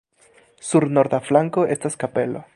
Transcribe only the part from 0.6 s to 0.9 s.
Sur